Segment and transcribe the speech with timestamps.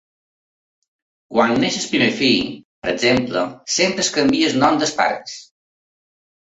[1.35, 2.49] Quan neix el primer fill,
[2.87, 5.41] per exemple, sempre es canvia el nom dels pares.